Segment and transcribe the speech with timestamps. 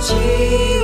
[0.00, 0.79] 记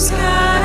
[0.00, 0.59] sky.